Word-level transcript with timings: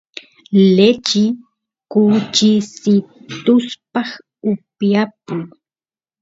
lechi 0.75 1.23
kuchisituspaq 1.91 4.07
upiyapuy 4.51 5.43